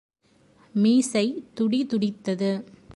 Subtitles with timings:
[0.75, 1.43] மீசை
[1.53, 2.51] துடி துடித்தது.